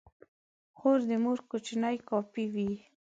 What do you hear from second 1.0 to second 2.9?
د مور کوچنۍ کاپي وي.